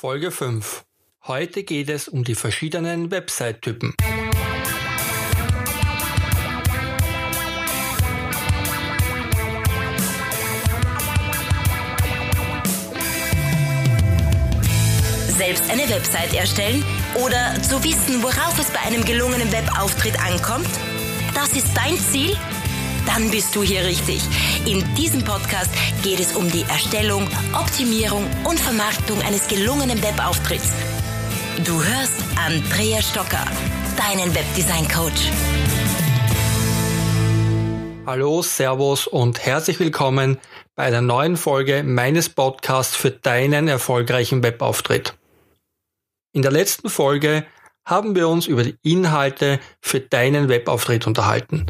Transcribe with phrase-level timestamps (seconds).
[0.00, 0.82] Folge 5.
[1.26, 3.94] Heute geht es um die verschiedenen Website-Typen.
[15.36, 16.82] Selbst eine Website erstellen
[17.22, 20.70] oder zu wissen, worauf es bei einem gelungenen Webauftritt ankommt?
[21.34, 22.34] Das ist dein Ziel?
[23.06, 24.22] Dann bist du hier richtig.
[24.66, 25.70] In diesem Podcast
[26.02, 30.72] geht es um die Erstellung, Optimierung und Vermarktung eines gelungenen Webauftritts.
[31.64, 33.44] Du hörst Andrea Stocker,
[33.96, 35.30] deinen Webdesign-Coach.
[38.06, 40.38] Hallo, Servus und herzlich willkommen
[40.74, 45.14] bei einer neuen Folge meines Podcasts für deinen erfolgreichen Webauftritt.
[46.32, 47.44] In der letzten Folge
[47.84, 51.66] haben wir uns über die Inhalte für deinen Webauftritt unterhalten.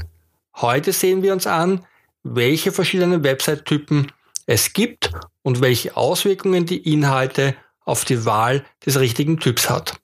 [0.60, 1.86] Heute sehen wir uns an,
[2.22, 4.12] welche verschiedenen Website-Typen
[4.46, 5.10] es gibt
[5.42, 10.00] und welche Auswirkungen die Inhalte auf die Wahl des richtigen Typs hat.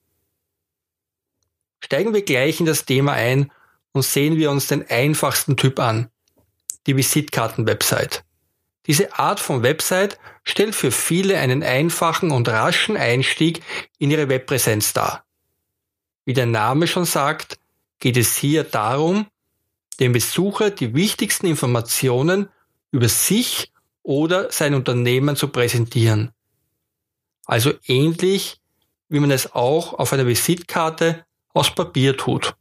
[1.80, 3.53] Steigen wir gleich in das Thema ein
[3.92, 6.11] und sehen wir uns den einfachsten Typ an,
[6.86, 8.25] die Visitkarten-Website.
[8.86, 13.62] Diese Art von Website stellt für viele einen einfachen und raschen Einstieg
[13.98, 15.25] in ihre Webpräsenz dar.
[16.25, 17.59] Wie der Name schon sagt,
[17.98, 19.27] geht es hier darum,
[20.00, 22.48] dem Besucher die wichtigsten Informationen
[22.91, 23.72] über sich
[24.03, 26.33] oder sein Unternehmen zu präsentieren.
[27.44, 28.61] Also ähnlich,
[29.08, 32.56] wie man es auch auf einer Visitkarte aus Papier tut.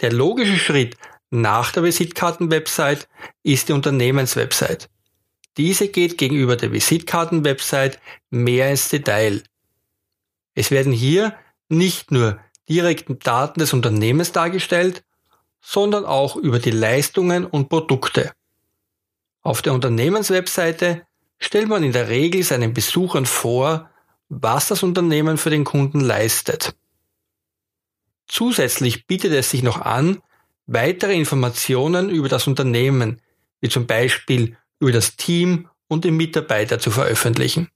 [0.00, 0.96] Der logische Schritt
[1.30, 3.08] nach der Visitkarten-Website
[3.42, 4.86] ist die Unternehmenswebsite.
[5.56, 7.98] Diese geht gegenüber der Visitkarten-Website
[8.30, 9.42] mehr ins Detail.
[10.54, 11.34] Es werden hier
[11.68, 15.04] nicht nur direkten Daten des Unternehmens dargestellt,
[15.60, 18.32] sondern auch über die Leistungen und Produkte.
[19.42, 21.06] Auf der Unternehmenswebseite
[21.38, 23.90] stellt man in der Regel seinen Besuchern vor,
[24.28, 26.74] was das Unternehmen für den Kunden leistet.
[28.26, 30.22] Zusätzlich bietet es sich noch an,
[30.66, 33.22] weitere Informationen über das Unternehmen,
[33.60, 37.70] wie zum Beispiel über das Team und die Mitarbeiter zu veröffentlichen.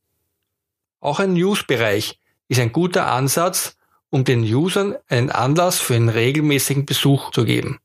[1.01, 3.77] Auch ein News-Bereich ist ein guter Ansatz,
[4.13, 7.79] um den Usern einen Anlass für einen regelmäßigen Besuch zu geben.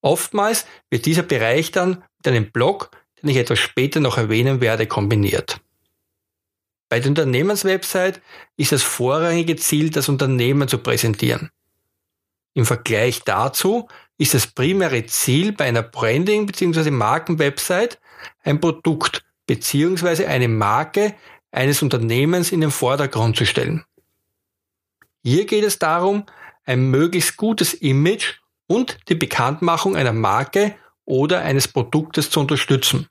[0.00, 2.90] Oftmals wird dieser Bereich dann mit einem Blog,
[3.20, 5.60] den ich etwas später noch erwähnen werde, kombiniert.
[6.88, 8.22] Bei der Unternehmenswebsite
[8.56, 11.50] ist das vorrangige Ziel, das Unternehmen zu präsentieren.
[12.54, 16.92] Im Vergleich dazu ist das primäre Ziel bei einer Branding- bzw.
[16.92, 17.98] Markenwebsite
[18.44, 20.26] ein Produkt bzw.
[20.26, 21.16] eine Marke
[21.50, 23.84] eines Unternehmens in den Vordergrund zu stellen.
[25.22, 26.24] Hier geht es darum,
[26.64, 30.74] ein möglichst gutes Image und die Bekanntmachung einer Marke
[31.04, 33.08] oder eines Produktes zu unterstützen.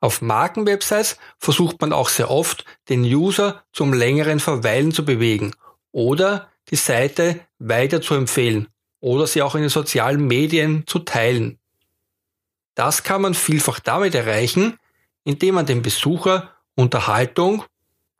[0.00, 5.52] Auf Markenwebsites versucht man auch sehr oft, den User zum längeren Verweilen zu bewegen
[5.92, 8.68] oder die Seite weiter zu empfehlen
[9.00, 11.58] oder sie auch in den sozialen Medien zu teilen.
[12.74, 14.78] Das kann man vielfach damit erreichen,
[15.24, 17.64] indem man dem Besucher Unterhaltung,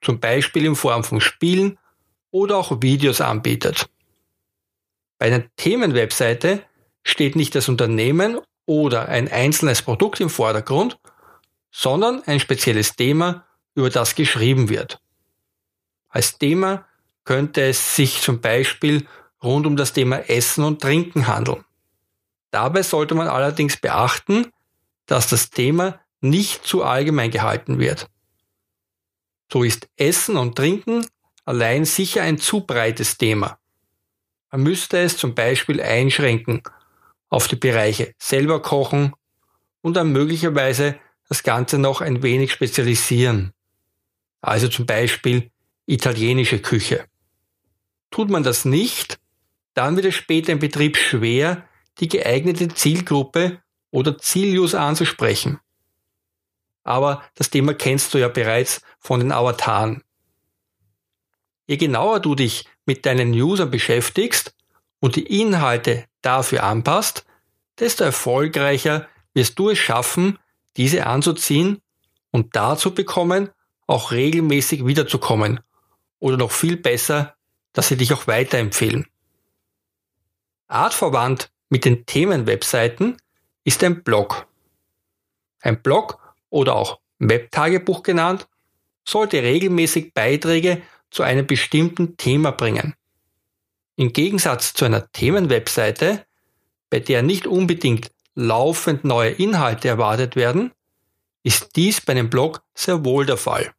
[0.02, 1.78] zum Beispiel in Form von Spielen
[2.30, 3.88] oder auch Videos anbietet.
[5.18, 6.62] Bei einer Themenwebseite
[7.02, 10.98] steht nicht das Unternehmen oder ein einzelnes Produkt im Vordergrund,
[11.70, 13.44] sondern ein spezielles Thema,
[13.74, 15.00] über das geschrieben wird.
[16.08, 16.86] Als Thema
[17.24, 19.06] könnte es sich zum Beispiel
[19.42, 21.64] rund um das Thema Essen und Trinken handeln.
[22.50, 24.52] Dabei sollte man allerdings beachten,
[25.06, 28.08] dass das Thema nicht zu allgemein gehalten wird.
[29.52, 31.06] So ist Essen und Trinken
[31.48, 33.58] allein sicher ein zu breites Thema.
[34.52, 36.62] Man müsste es zum Beispiel einschränken
[37.30, 39.14] auf die Bereiche selber kochen
[39.80, 43.54] und dann möglicherweise das Ganze noch ein wenig spezialisieren.
[44.42, 45.50] Also zum Beispiel
[45.86, 47.06] italienische Küche.
[48.10, 49.18] Tut man das nicht,
[49.72, 51.66] dann wird es später im Betrieb schwer,
[51.98, 55.60] die geeignete Zielgruppe oder Zieluser anzusprechen.
[56.84, 60.02] Aber das Thema kennst du ja bereits von den Avataren.
[61.68, 64.54] Je genauer du dich mit deinen Usern beschäftigst
[65.00, 67.26] und die Inhalte dafür anpasst,
[67.78, 70.38] desto erfolgreicher wirst du es schaffen,
[70.76, 71.82] diese anzuziehen
[72.30, 73.50] und dazu bekommen,
[73.86, 75.60] auch regelmäßig wiederzukommen
[76.18, 77.34] oder noch viel besser,
[77.74, 79.06] dass sie dich auch weiterempfehlen.
[80.68, 83.18] Artverwandt mit den Themenwebseiten
[83.64, 84.46] ist ein Blog.
[85.60, 86.18] Ein Blog
[86.48, 88.48] oder auch Webtagebuch genannt,
[89.06, 92.94] sollte regelmäßig Beiträge zu einem bestimmten Thema bringen.
[93.96, 96.24] Im Gegensatz zu einer Themenwebseite,
[96.90, 100.72] bei der nicht unbedingt laufend neue Inhalte erwartet werden,
[101.42, 103.72] ist dies bei einem Blog sehr wohl der Fall.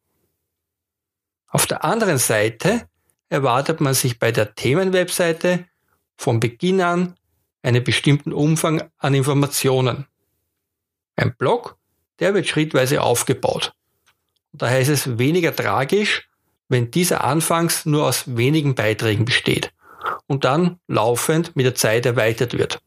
[1.48, 2.86] Auf der anderen Seite
[3.28, 5.66] erwartet man sich bei der Themenwebseite
[6.16, 7.16] von Beginn an
[7.62, 10.06] einen bestimmten Umfang an Informationen.
[11.16, 11.78] Ein Blog,
[12.18, 13.72] der wird schrittweise aufgebaut.
[14.52, 16.29] Daher ist es weniger tragisch,
[16.70, 19.72] wenn dieser anfangs nur aus wenigen Beiträgen besteht
[20.26, 22.80] und dann laufend mit der Zeit erweitert wird.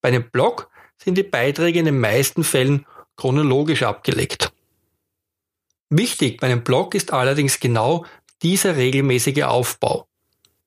[0.00, 2.86] Bei einem Blog sind die Beiträge in den meisten Fällen
[3.16, 4.52] chronologisch abgelegt.
[5.88, 8.04] Wichtig bei einem Blog ist allerdings genau
[8.42, 10.06] dieser regelmäßige Aufbau.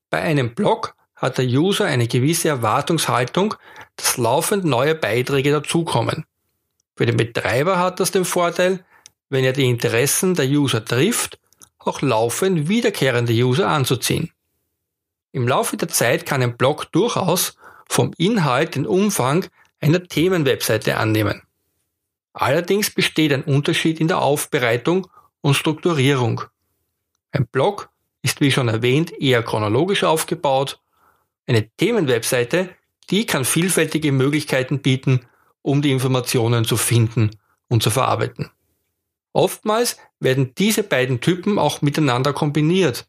[0.10, 3.54] Bei einem Blog hat der User eine gewisse Erwartungshaltung,
[3.96, 6.26] dass laufend neue Beiträge dazukommen.
[6.98, 8.84] Für den Betreiber hat das den Vorteil,
[9.30, 11.40] wenn er die Interessen der User trifft,
[11.86, 14.32] auch laufend wiederkehrende User anzuziehen.
[15.32, 17.56] Im Laufe der Zeit kann ein Blog durchaus
[17.88, 19.46] vom Inhalt den Umfang
[19.80, 21.42] einer Themenwebseite annehmen.
[22.34, 25.08] Allerdings besteht ein Unterschied in der Aufbereitung
[25.42, 26.44] und Strukturierung.
[27.32, 27.90] Ein Blog
[28.22, 30.80] ist wie schon erwähnt eher chronologisch aufgebaut.
[31.48, 32.70] Eine Themenwebseite,
[33.10, 35.26] die kann vielfältige Möglichkeiten bieten,
[35.62, 37.32] um die Informationen zu finden
[37.68, 38.52] und zu verarbeiten.
[39.34, 43.08] Oftmals werden diese beiden Typen auch miteinander kombiniert,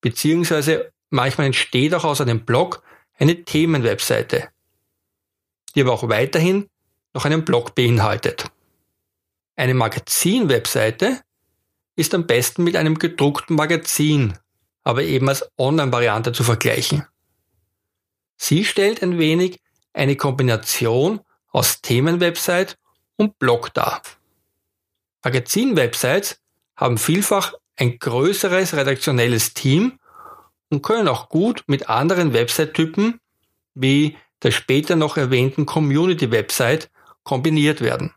[0.00, 2.82] beziehungsweise manchmal entsteht auch aus einem Blog
[3.18, 4.48] eine Themenwebseite,
[5.74, 6.68] die aber auch weiterhin
[7.14, 8.46] noch einen Blog beinhaltet.
[9.54, 11.20] Eine Magazinwebseite
[11.94, 14.36] ist am besten mit einem gedruckten Magazin,
[14.84, 17.06] aber eben als Online-Variante zu vergleichen.
[18.36, 19.60] Sie stellt ein wenig
[19.94, 21.20] eine Kombination
[21.50, 22.74] aus Themenwebsite
[23.16, 24.02] und Blog dar.
[25.26, 26.40] Magazin-Websites
[26.76, 29.98] haben vielfach ein größeres redaktionelles Team
[30.70, 33.18] und können auch gut mit anderen Website-Typen
[33.74, 36.90] wie der später noch erwähnten Community-Website
[37.24, 38.14] kombiniert werden.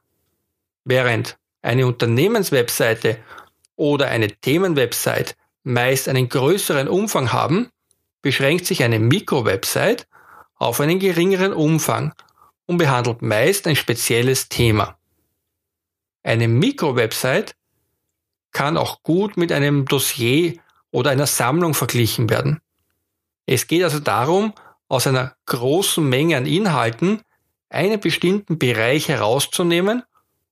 [0.85, 3.17] Während eine Unternehmenswebseite
[3.75, 5.33] oder eine Themenwebsite
[5.63, 7.71] meist einen größeren Umfang haben,
[8.21, 10.07] beschränkt sich eine Mikro-Website
[10.57, 12.13] auf einen geringeren Umfang
[12.67, 14.98] und behandelt meist ein spezielles Thema.
[16.23, 17.55] Eine Mikro-Website
[18.51, 20.59] kann auch gut mit einem Dossier
[20.91, 22.61] oder einer Sammlung verglichen werden.
[23.45, 24.53] Es geht also darum,
[24.87, 27.21] aus einer großen Menge an Inhalten
[27.69, 30.03] einen bestimmten Bereich herauszunehmen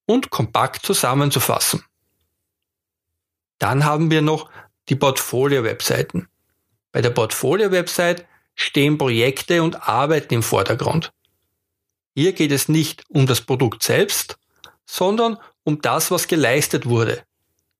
[0.05, 1.83] und kompakt zusammenzufassen.
[3.57, 4.49] Dann haben wir noch
[4.89, 6.27] die Portfolio-Webseiten.
[6.91, 8.25] Bei der Portfolio-Website
[8.55, 11.11] stehen Projekte und Arbeiten im Vordergrund.
[12.15, 14.39] Hier geht es nicht um das Produkt selbst,
[14.85, 15.37] sondern
[15.67, 17.23] um das, was geleistet wurde.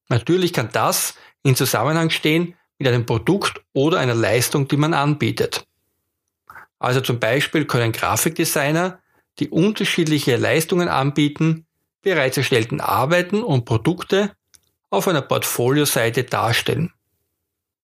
[0.10, 5.66] Natürlich kann das in Zusammenhang stehen mit einem Produkt oder einer Leistung, die man anbietet.
[6.80, 9.00] Also zum Beispiel können Grafikdesigner,
[9.40, 11.66] die unterschiedliche Leistungen anbieten,
[12.02, 14.34] bereits erstellten Arbeiten und Produkte
[14.90, 16.92] auf einer Portfolio-Seite darstellen.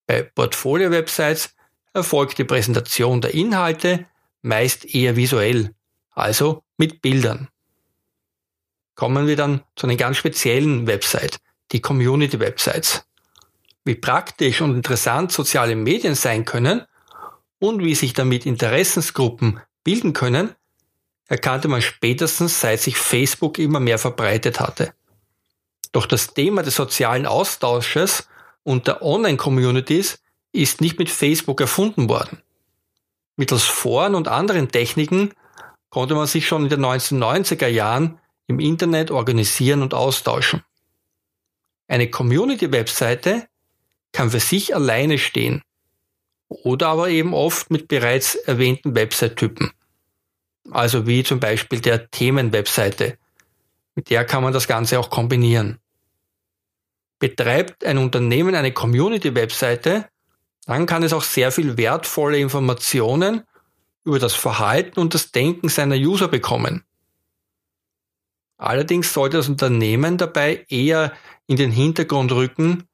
[0.05, 1.55] Bei Portfolio-Websites
[1.93, 4.05] erfolgt die Präsentation der Inhalte
[4.41, 5.73] meist eher visuell,
[6.11, 7.47] also mit Bildern.
[8.95, 11.39] Kommen wir dann zu einer ganz speziellen Website,
[11.71, 13.05] die Community-Websites.
[13.85, 16.83] Wie praktisch und interessant soziale Medien sein können
[17.59, 20.55] und wie sich damit Interessensgruppen bilden können,
[21.27, 24.93] erkannte man spätestens seit sich Facebook immer mehr verbreitet hatte.
[25.91, 28.27] Doch das Thema des sozialen Austausches
[28.63, 32.41] und der Online-Communities ist nicht mit Facebook erfunden worden.
[33.35, 35.33] Mittels Foren und anderen Techniken
[35.89, 40.63] konnte man sich schon in den 1990er Jahren im Internet organisieren und austauschen.
[41.87, 43.47] Eine Community-Webseite
[44.11, 45.61] kann für sich alleine stehen
[46.47, 49.71] oder aber eben oft mit bereits erwähnten Website-Typen.
[50.71, 53.17] Also wie zum Beispiel der Themen-Webseite.
[53.95, 55.79] Mit der kann man das Ganze auch kombinieren.
[57.19, 60.09] Betreibt ein Unternehmen eine Community-Webseite,
[60.65, 63.43] dann kann es auch sehr viel wertvolle Informationen
[64.05, 66.83] über das Verhalten und das Denken seiner User bekommen.
[68.63, 71.13] Allerdings sollte das Unternehmen dabei eher
[71.47, 72.87] in den Hintergrund rücken,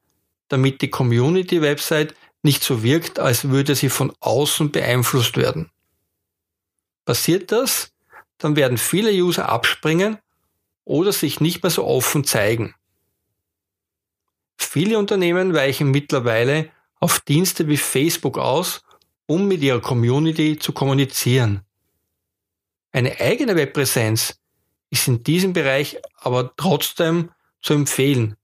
[0.48, 5.70] damit die Community-Website nicht so wirkt, als würde sie von außen beeinflusst werden.
[7.06, 7.94] Passiert das,
[8.38, 10.18] dann werden viele User abspringen
[10.86, 12.74] oder sich nicht mehr so offen zeigen.
[14.58, 18.82] Viele Unternehmen weichen mittlerweile auf Dienste wie Facebook aus,
[19.26, 21.62] um mit ihrer Community zu kommunizieren.
[22.92, 24.39] Eine eigene Webpräsenz
[24.90, 27.32] ist in diesem Bereich aber trotzdem
[27.62, 28.36] zu empfehlen,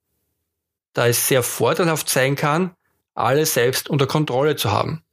[0.94, 2.76] da es sehr vorteilhaft sein kann,
[3.14, 5.04] alles selbst unter Kontrolle zu haben.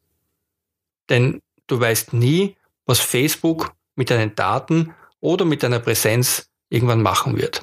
[1.08, 7.36] Denn du weißt nie, was Facebook mit deinen Daten oder mit deiner Präsenz irgendwann machen
[7.38, 7.62] wird.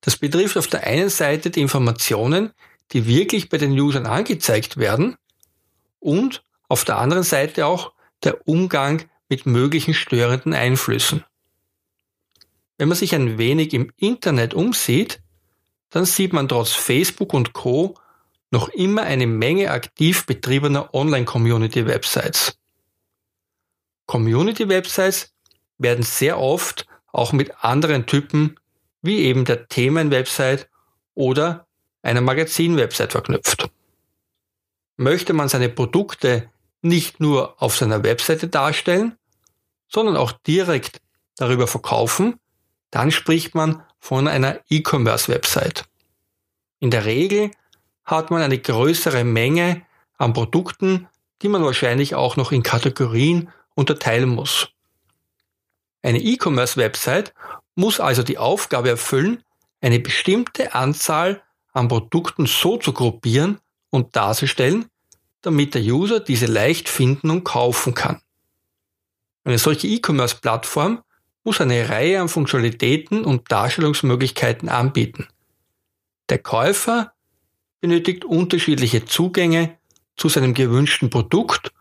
[0.00, 2.52] Das betrifft auf der einen Seite die Informationen,
[2.92, 5.16] die wirklich bei den Usern angezeigt werden
[5.98, 7.92] und auf der anderen Seite auch
[8.24, 11.24] der Umgang mit möglichen störenden Einflüssen.
[12.80, 15.20] Wenn man sich ein wenig im Internet umsieht,
[15.90, 17.94] dann sieht man trotz Facebook und Co
[18.50, 22.58] noch immer eine Menge aktiv betriebener Online-Community-Websites.
[24.06, 25.34] Community-Websites
[25.76, 28.58] werden sehr oft auch mit anderen Typen
[29.02, 30.70] wie eben der Themen-Website
[31.14, 31.66] oder
[32.00, 33.68] einer Magazin-Website verknüpft.
[34.96, 36.48] Möchte man seine Produkte
[36.80, 39.18] nicht nur auf seiner Webseite darstellen,
[39.86, 41.02] sondern auch direkt
[41.36, 42.39] darüber verkaufen,
[42.90, 45.84] dann spricht man von einer E-Commerce-Website.
[46.80, 47.50] In der Regel
[48.04, 49.82] hat man eine größere Menge
[50.16, 51.08] an Produkten,
[51.42, 54.68] die man wahrscheinlich auch noch in Kategorien unterteilen muss.
[56.02, 57.34] Eine E-Commerce-Website
[57.74, 59.44] muss also die Aufgabe erfüllen,
[59.80, 61.42] eine bestimmte Anzahl
[61.72, 64.86] an Produkten so zu gruppieren und darzustellen,
[65.42, 68.20] damit der User diese leicht finden und kaufen kann.
[69.44, 71.02] Eine solche E-Commerce-Plattform
[71.44, 75.26] muss eine Reihe an Funktionalitäten und Darstellungsmöglichkeiten anbieten.
[76.28, 77.12] Der Käufer
[77.80, 79.78] benötigt unterschiedliche Zugänge
[80.16, 81.72] zu seinem gewünschten Produkt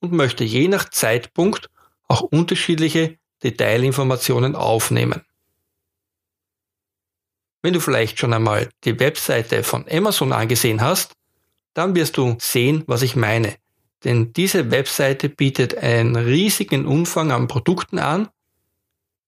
[0.00, 1.70] und möchte je nach Zeitpunkt
[2.08, 5.22] auch unterschiedliche Detailinformationen aufnehmen.
[7.62, 11.14] Wenn du vielleicht schon einmal die Webseite von Amazon angesehen hast,
[11.74, 13.56] dann wirst du sehen, was ich meine.
[14.04, 18.28] Denn diese Webseite bietet einen riesigen Umfang an Produkten an,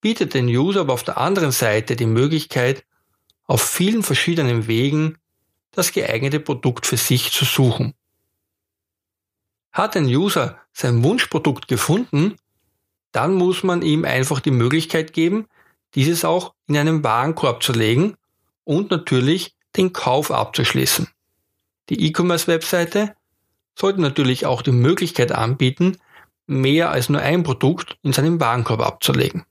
[0.00, 2.85] bietet den User aber auf der anderen Seite die Möglichkeit,
[3.45, 5.19] auf vielen verschiedenen Wegen
[5.73, 7.95] das geeignete Produkt für sich zu suchen.
[9.73, 12.37] Hat ein User sein Wunschprodukt gefunden,
[13.12, 15.47] dann muss man ihm einfach die Möglichkeit geben,
[15.95, 18.17] dieses auch in einen Warenkorb zu legen
[18.64, 21.09] und natürlich den Kauf abzuschließen.
[21.88, 23.14] Die E-Commerce-Webseite
[23.75, 25.97] sollte natürlich auch die Möglichkeit anbieten,
[26.47, 29.45] mehr als nur ein Produkt in seinem Warenkorb abzulegen.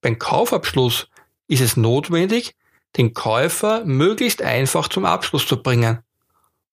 [0.00, 1.08] Beim Kaufabschluss
[1.48, 2.54] ist es notwendig,
[2.96, 6.00] den Käufer möglichst einfach zum Abschluss zu bringen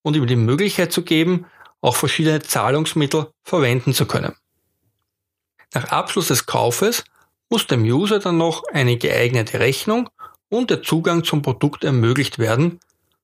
[0.01, 1.45] und ihm die Möglichkeit zu geben,
[1.81, 4.35] auch verschiedene Zahlungsmittel verwenden zu können.
[5.73, 7.03] Nach Abschluss des Kaufes
[7.49, 10.09] muss dem User dann noch eine geeignete Rechnung
[10.49, 12.79] und der Zugang zum Produkt ermöglicht werden,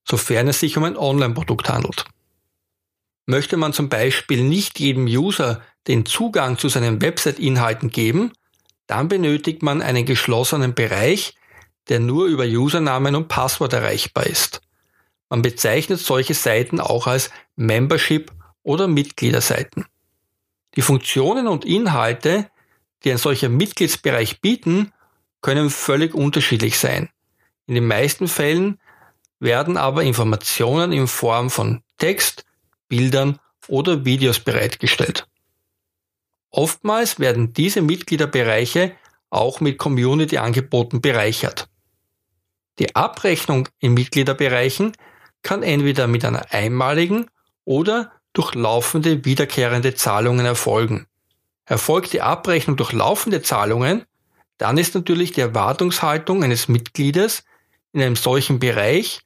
[0.07, 2.05] sofern es sich um ein Online-Produkt handelt.
[3.25, 8.33] Möchte man zum Beispiel nicht jedem User den Zugang zu seinen Website-Inhalten geben,
[8.91, 11.35] dann benötigt man einen geschlossenen Bereich,
[11.87, 14.61] der nur über Usernamen und Passwort erreichbar ist.
[15.29, 18.33] Man bezeichnet solche Seiten auch als Membership
[18.63, 19.85] oder Mitgliederseiten.
[20.75, 22.49] Die Funktionen und Inhalte,
[23.05, 24.91] die ein solcher Mitgliedsbereich bieten,
[25.39, 27.07] können völlig unterschiedlich sein.
[27.67, 28.77] In den meisten Fällen
[29.39, 32.43] werden aber Informationen in Form von Text,
[32.89, 35.27] Bildern oder Videos bereitgestellt.
[36.51, 38.91] Oftmals werden diese Mitgliederbereiche
[39.29, 41.69] auch mit Community-Angeboten bereichert.
[42.79, 44.93] Die Abrechnung in Mitgliederbereichen
[45.43, 47.27] kann entweder mit einer einmaligen
[47.63, 51.07] oder durch laufende wiederkehrende Zahlungen erfolgen.
[51.65, 54.05] Erfolgt die Abrechnung durch laufende Zahlungen,
[54.57, 57.43] dann ist natürlich die Erwartungshaltung eines Mitgliedes
[57.93, 59.21] in einem solchen Bereich,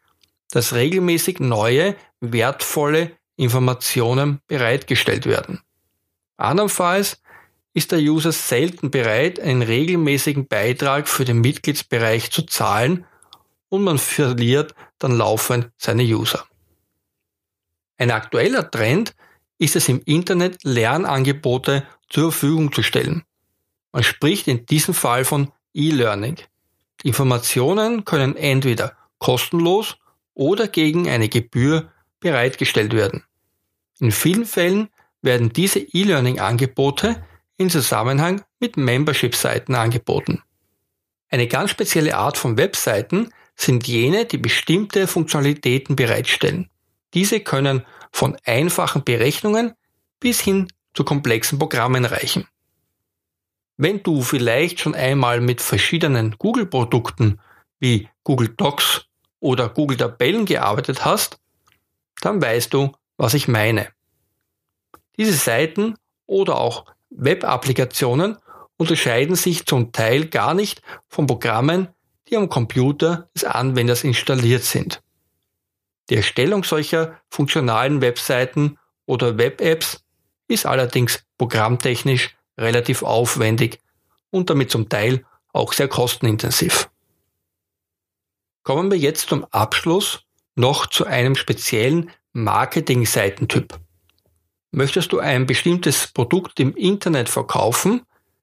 [0.52, 5.62] dass regelmäßig neue, wertvolle Informationen bereitgestellt werden.
[6.38, 7.22] Andernfalls
[7.74, 13.06] ist der User selten bereit, einen regelmäßigen Beitrag für den Mitgliedsbereich zu zahlen
[13.70, 16.46] und man verliert dann laufend seine User.
[17.98, 19.16] Ein aktueller Trend
[19.58, 23.24] ist es im Internet Lernangebote zur Verfügung zu stellen.
[23.92, 26.38] Man spricht in diesem Fall von E-Learning.
[27.04, 29.98] Informationen können entweder kostenlos
[30.34, 33.24] oder gegen eine Gebühr bereitgestellt werden.
[34.00, 34.90] In vielen Fällen
[35.26, 37.24] werden diese E-Learning-Angebote
[37.58, 40.44] in Zusammenhang mit Membership-Seiten angeboten.
[41.30, 46.70] Eine ganz spezielle Art von Webseiten sind jene, die bestimmte Funktionalitäten bereitstellen.
[47.14, 49.74] Diese können von einfachen Berechnungen
[50.20, 52.48] bis hin zu komplexen Programmen reichen.
[53.78, 57.42] Wenn du vielleicht schon einmal mit verschiedenen Google-Produkten
[57.80, 59.06] wie Google Docs
[59.40, 61.40] oder Google Tabellen gearbeitet hast,
[62.22, 63.90] dann weißt du, was ich meine.
[65.18, 65.96] Diese Seiten
[66.26, 68.38] oder auch Web-Applikationen
[68.78, 71.88] unterscheiden sich zum Teil gar nicht von Programmen,
[72.28, 75.02] die am Computer des Anwenders installiert sind.
[76.10, 80.04] Die Erstellung solcher funktionalen Webseiten oder Web-Apps
[80.48, 83.80] ist allerdings programmtechnisch relativ aufwendig
[84.30, 86.90] und damit zum Teil auch sehr kostenintensiv.
[88.64, 90.24] Kommen wir jetzt zum Abschluss
[90.56, 93.80] noch zu einem speziellen Marketing-Seitentyp.
[94.76, 98.02] Möchtest du ein bestimmtes Produkt im Internet verkaufen,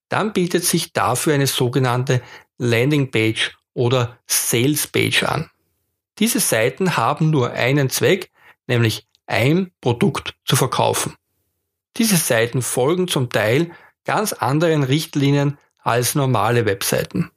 [0.09, 2.23] dann bietet sich dafür eine sogenannte
[2.57, 5.51] Landingpage oder Salespage an.
[6.19, 8.31] Diese Seiten haben nur einen Zweck,
[8.67, 11.17] nämlich ein Produkt zu verkaufen.
[11.99, 13.71] Diese Seiten folgen zum Teil
[14.07, 17.31] ganz anderen Richtlinien als normale Webseiten.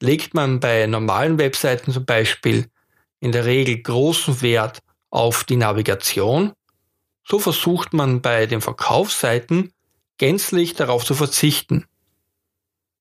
[0.00, 2.70] Legt man bei normalen Webseiten zum Beispiel
[3.18, 4.78] in der Regel großen Wert
[5.10, 6.52] auf die Navigation,
[7.24, 9.72] so versucht man bei den Verkaufsseiten
[10.18, 11.86] gänzlich darauf zu verzichten.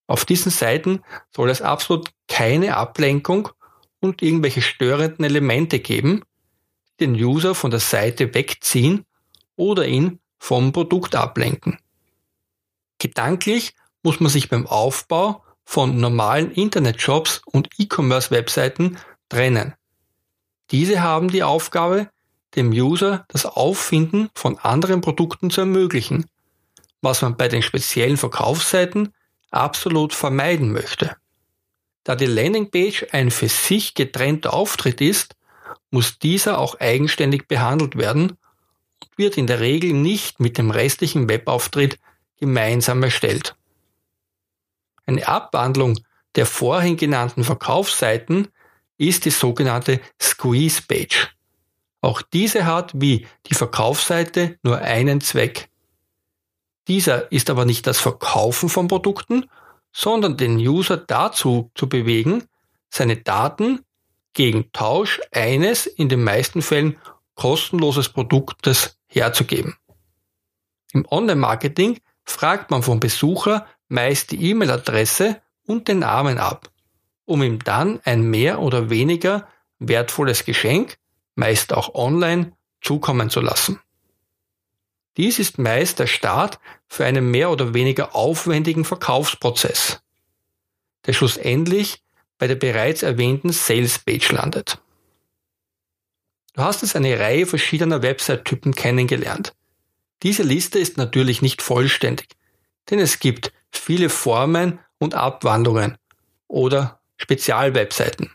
[0.07, 3.49] Auf diesen Seiten soll es absolut keine Ablenkung
[3.99, 6.23] und irgendwelche störenden Elemente geben,
[6.99, 9.05] die den User von der Seite wegziehen
[9.55, 11.79] oder ihn vom Produkt ablenken.
[12.99, 13.73] Gedanklich
[14.03, 18.97] muss man sich beim Aufbau von normalen Internetshops und E-Commerce-Webseiten
[19.29, 19.73] trennen.
[20.71, 22.09] Diese haben die Aufgabe,
[22.55, 26.25] dem User das Auffinden von anderen Produkten zu ermöglichen,
[27.01, 29.13] was man bei den speziellen Verkaufsseiten
[29.49, 31.15] absolut vermeiden möchte.
[32.03, 35.35] Da die Landingpage ein für sich getrennter Auftritt ist,
[35.91, 41.29] muss dieser auch eigenständig behandelt werden und wird in der Regel nicht mit dem restlichen
[41.29, 41.99] Webauftritt
[42.37, 43.55] gemeinsam erstellt.
[45.05, 45.99] Eine Abwandlung
[46.35, 48.47] der vorhin genannten Verkaufsseiten
[48.97, 51.35] ist die sogenannte Squeeze Page.
[52.01, 55.69] Auch diese hat wie die Verkaufsseite nur einen Zweck.
[56.87, 59.49] Dieser ist aber nicht das Verkaufen von Produkten,
[59.93, 62.45] sondern den User dazu zu bewegen,
[62.89, 63.85] seine Daten
[64.33, 66.97] gegen Tausch eines in den meisten Fällen
[67.35, 69.77] kostenloses Produktes herzugeben.
[70.93, 76.69] Im Online-Marketing fragt man vom Besucher meist die E-Mail-Adresse und den Namen ab,
[77.25, 79.47] um ihm dann ein mehr oder weniger
[79.79, 80.97] wertvolles Geschenk
[81.35, 83.79] meist auch online, zukommen zu lassen.
[85.17, 90.01] Dies ist meist der Start für einen mehr oder weniger aufwendigen Verkaufsprozess,
[91.05, 92.01] der schlussendlich
[92.37, 94.81] bei der bereits erwähnten Sales Page landet.
[96.53, 99.53] Du hast jetzt eine Reihe verschiedener Website-Typen kennengelernt.
[100.23, 102.29] Diese Liste ist natürlich nicht vollständig,
[102.89, 105.97] denn es gibt viele Formen und Abwandlungen
[106.47, 108.31] oder Spezialwebseiten.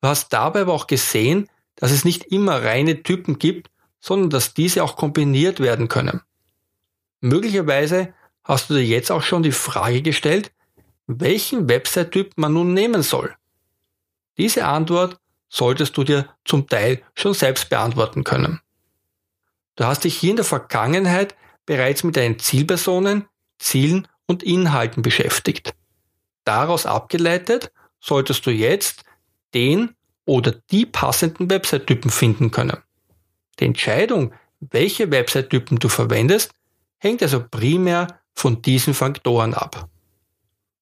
[0.00, 4.54] Du hast dabei aber auch gesehen, dass es nicht immer reine Typen gibt, sondern dass
[4.54, 6.22] diese auch kombiniert werden können.
[7.20, 10.52] Möglicherweise hast du dir jetzt auch schon die Frage gestellt,
[11.06, 13.34] welchen Website-Typ man nun nehmen soll.
[14.38, 18.60] Diese Antwort solltest du dir zum Teil schon selbst beantworten können.
[19.76, 21.34] Du hast dich hier in der Vergangenheit
[21.64, 23.26] bereits mit deinen Zielpersonen,
[23.58, 25.74] Zielen und Inhalten beschäftigt.
[26.44, 29.04] Daraus abgeleitet solltest du jetzt
[29.54, 29.95] den
[30.26, 32.76] oder die passenden Website-Typen finden können.
[33.58, 36.50] Die Entscheidung, welche Website-Typen du verwendest,
[36.98, 39.88] hängt also primär von diesen Faktoren ab.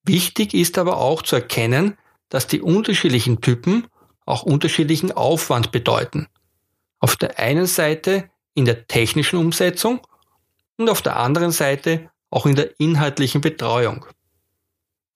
[0.03, 1.97] Wichtig ist aber auch zu erkennen,
[2.29, 3.87] dass die unterschiedlichen Typen
[4.25, 6.27] auch unterschiedlichen Aufwand bedeuten.
[6.99, 10.05] Auf der einen Seite in der technischen Umsetzung
[10.77, 14.05] und auf der anderen Seite auch in der inhaltlichen Betreuung.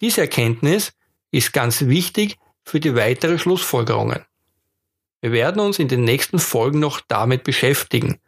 [0.02, 0.94] Diese Erkenntnis
[1.32, 4.26] ist ganz wichtig für die weitere Schlussfolgerungen.
[5.22, 8.19] Wir werden uns in den nächsten Folgen noch damit beschäftigen,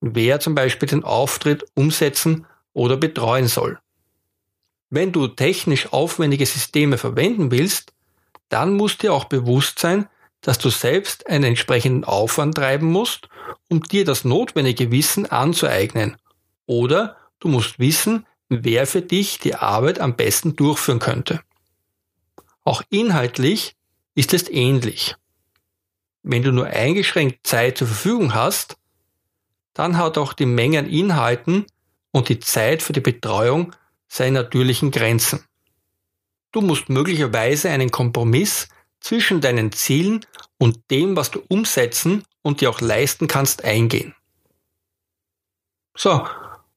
[0.00, 3.78] wer zum Beispiel den Auftritt umsetzen oder betreuen soll.
[4.90, 7.92] Wenn du technisch aufwendige Systeme verwenden willst,
[8.48, 10.08] dann muss dir auch bewusst sein,
[10.40, 13.28] dass du selbst einen entsprechenden Aufwand treiben musst,
[13.68, 16.16] um dir das notwendige Wissen anzueignen.
[16.66, 21.40] Oder du musst wissen, wer für dich die Arbeit am besten durchführen könnte.
[22.64, 23.76] Auch inhaltlich
[24.14, 25.16] ist es ähnlich.
[26.22, 28.76] Wenn du nur eingeschränkt Zeit zur Verfügung hast,
[29.74, 31.66] dann hat auch die Menge an Inhalten
[32.10, 33.74] und die Zeit für die Betreuung
[34.08, 35.44] seine natürlichen Grenzen.
[36.52, 38.68] Du musst möglicherweise einen Kompromiss
[39.00, 40.24] zwischen deinen Zielen
[40.56, 44.14] und dem, was du umsetzen und dir auch leisten kannst, eingehen.
[45.96, 46.26] So,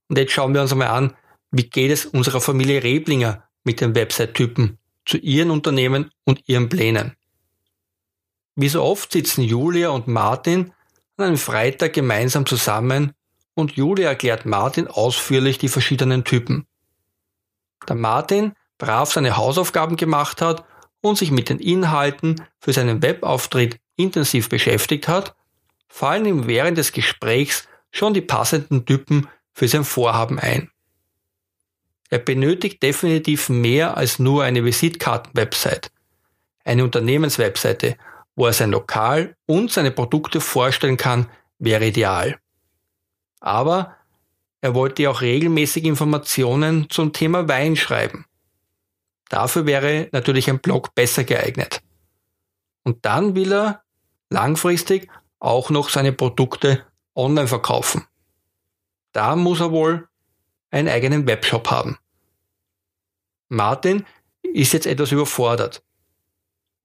[0.09, 1.15] und jetzt schauen wir uns einmal an,
[1.51, 7.15] wie geht es unserer Familie Reblinger mit den Website-Typen zu ihren Unternehmen und ihren Plänen.
[8.55, 10.73] Wie so oft sitzen Julia und Martin
[11.15, 13.13] an einem Freitag gemeinsam zusammen
[13.55, 16.67] und Julia erklärt Martin ausführlich die verschiedenen Typen.
[17.85, 20.65] Da Martin brav seine Hausaufgaben gemacht hat
[21.01, 25.35] und sich mit den Inhalten für seinen Webauftritt intensiv beschäftigt hat,
[25.87, 30.69] fallen ihm während des Gesprächs schon die passenden Typen für sein Vorhaben ein.
[32.09, 35.91] Er benötigt definitiv mehr als nur eine Visitkarten-Website,
[36.63, 37.97] eine Unternehmenswebseite
[38.37, 42.37] wo er sein Lokal und seine Produkte vorstellen kann, wäre ideal.
[43.39, 43.95] Aber
[44.61, 48.25] er wollte auch regelmäßig Informationen zum Thema Wein schreiben.
[49.29, 51.81] Dafür wäre natürlich ein Blog besser geeignet.
[52.83, 53.81] Und dann will er
[54.29, 58.05] langfristig auch noch seine Produkte online verkaufen.
[59.13, 60.07] Da muss er wohl
[60.71, 61.97] einen eigenen Webshop haben.
[63.49, 64.05] Martin
[64.41, 65.83] ist jetzt etwas überfordert.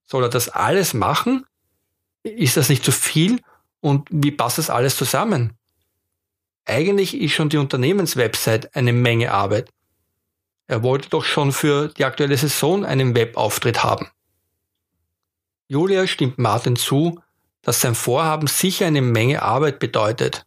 [0.05, 1.47] Soll er das alles machen?
[2.23, 3.41] Ist das nicht zu viel?
[3.81, 5.57] Und wie passt das alles zusammen?
[6.65, 9.71] Eigentlich ist schon die Unternehmenswebsite eine Menge Arbeit.
[10.69, 14.09] Er wollte doch schon für die aktuelle Saison einen Webauftritt haben.
[15.67, 17.21] Julia stimmt Martin zu,
[17.63, 20.47] dass sein Vorhaben sicher eine Menge Arbeit bedeutet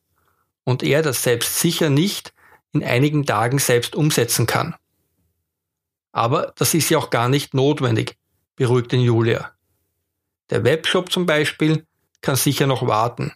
[0.63, 2.34] und er das selbst sicher nicht
[2.76, 4.76] in einigen Tagen selbst umsetzen kann.
[6.12, 8.18] Aber das ist ja auch gar nicht notwendig,
[8.56, 9.52] beruhigt ihn Julia.
[10.50, 11.86] Der Webshop zum Beispiel
[12.22, 13.34] kann sicher noch warten.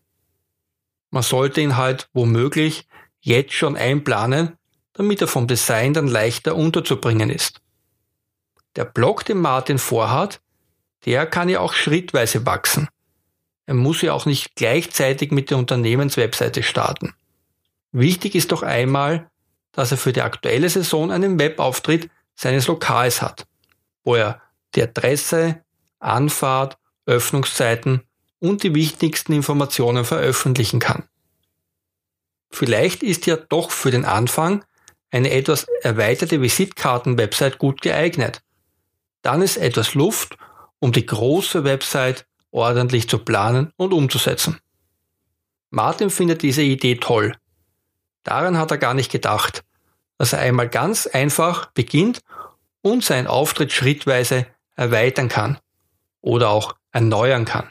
[1.09, 2.87] Man sollte ihn halt womöglich
[3.19, 4.57] jetzt schon einplanen,
[4.93, 7.61] damit er vom Design dann leichter unterzubringen ist.
[8.75, 10.41] Der Blog, den Martin vorhat,
[11.05, 12.87] der kann ja auch schrittweise wachsen.
[13.65, 17.13] Er muss ja auch nicht gleichzeitig mit der Unternehmenswebseite starten.
[17.91, 19.29] Wichtig ist doch einmal,
[19.71, 23.47] dass er für die aktuelle Saison einen Webauftritt seines Lokals hat,
[24.03, 24.41] wo er
[24.75, 25.63] die Adresse,
[25.99, 28.03] Anfahrt, Öffnungszeiten
[28.39, 31.03] und die wichtigsten Informationen veröffentlichen kann.
[32.51, 34.63] Vielleicht ist ja doch für den Anfang
[35.11, 38.41] eine etwas erweiterte Visitkarten-Website gut geeignet.
[39.21, 40.37] Dann ist etwas Luft,
[40.79, 44.59] um die große Website ordentlich zu planen und umzusetzen.
[45.71, 47.35] Martin findet diese Idee toll.
[48.23, 49.63] Daran hat er gar nicht gedacht,
[50.17, 52.21] dass er einmal ganz einfach beginnt
[52.81, 55.57] und seinen Auftritt schrittweise erweitern kann
[56.21, 57.69] oder auch erneuern kann.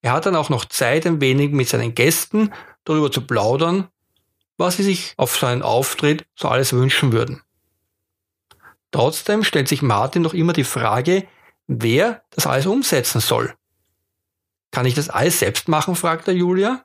[0.00, 2.52] Er hat dann auch noch Zeit, ein wenig mit seinen Gästen
[2.84, 3.88] darüber zu plaudern,
[4.56, 7.42] was sie sich auf seinen Auftritt so alles wünschen würden.
[8.90, 11.26] Trotzdem stellt sich Martin noch immer die Frage,
[11.66, 13.54] wer das alles umsetzen soll.
[14.70, 16.84] Kann ich das alles selbst machen, fragt er Julia.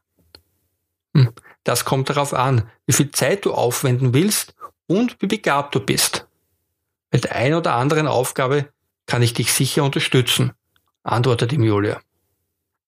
[1.15, 1.31] Hm,
[1.63, 4.55] das kommt darauf an, wie viel Zeit du aufwenden willst
[4.87, 6.27] und wie begabt du bist.
[7.09, 8.69] Bei der einen oder anderen Aufgabe
[9.05, 10.53] kann ich dich sicher unterstützen,
[11.03, 12.01] antwortet ihm Julia.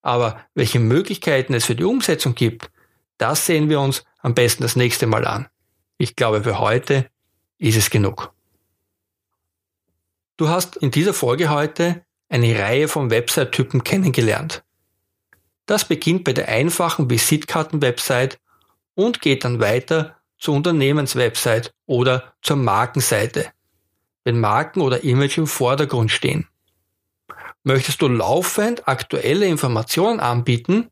[0.01, 2.69] Aber welche Möglichkeiten es für die Umsetzung gibt,
[3.17, 5.47] das sehen wir uns am besten das nächste Mal an.
[5.97, 7.09] Ich glaube, für heute
[7.57, 8.33] ist es genug.
[10.37, 14.63] Du hast in dieser Folge heute eine Reihe von Website-Typen kennengelernt.
[15.65, 18.39] Das beginnt bei der einfachen Visitkarten-Website
[18.95, 23.51] und geht dann weiter zur Unternehmenswebsite oder zur Markenseite,
[24.23, 26.47] wenn Marken oder Image im Vordergrund stehen.
[27.63, 30.89] Möchtest du laufend aktuelle Informationen anbieten,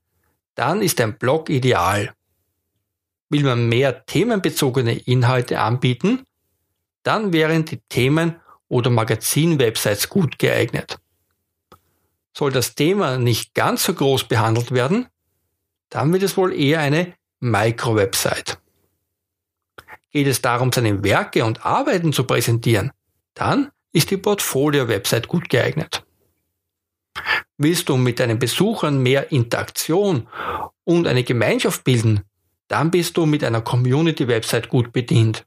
[0.56, 2.14] dann ist ein Blog ideal.
[3.30, 6.24] Will man mehr themenbezogene Inhalte anbieten,
[7.04, 10.98] dann wären die Themen- oder Magazin-Websites gut geeignet.
[12.36, 15.08] Soll das Thema nicht ganz so groß behandelt werden,
[15.90, 18.58] dann wird es wohl eher eine Micro-Website.
[20.12, 22.92] Geht es darum, seine Werke und Arbeiten zu präsentieren,
[23.34, 26.06] dann ist die Portfolio-Website gut geeignet.
[27.58, 30.28] Willst du mit deinen Besuchern mehr Interaktion
[30.86, 32.22] und eine Gemeinschaft bilden,
[32.70, 35.46] dann bist du mit einer Community-Website gut bedient.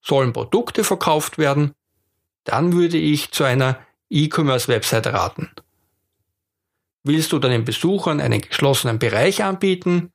[0.00, 1.74] Sollen Produkte verkauft werden,
[2.44, 5.50] dann würde ich zu einer E-Commerce-Website raten.
[7.02, 10.10] Willst du deinen Besuchern einen geschlossenen Bereich anbieten,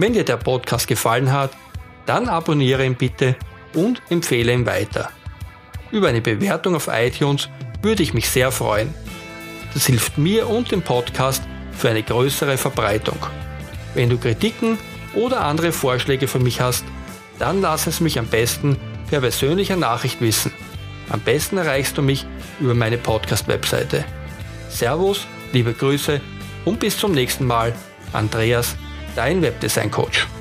[0.00, 1.50] Wenn dir der Podcast gefallen hat,
[2.06, 3.36] dann abonniere ihn bitte
[3.74, 5.10] und empfehle ihn weiter.
[5.90, 7.50] Über eine Bewertung auf iTunes
[7.82, 8.94] würde ich mich sehr freuen.
[9.74, 13.18] Das hilft mir und dem Podcast für eine größere Verbreitung.
[13.92, 14.78] Wenn du Kritiken
[15.12, 16.86] oder andere Vorschläge für mich hast,
[17.38, 18.78] dann lass es mich am besten
[19.10, 20.50] per persönlicher Nachricht wissen.
[21.10, 22.24] Am besten erreichst du mich
[22.58, 24.06] über meine Podcast-Webseite.
[24.70, 26.22] Servus, liebe Grüße
[26.64, 27.74] und bis zum nächsten Mal.
[28.14, 28.76] Andreas,
[29.20, 30.39] dein Webdesign-Coach.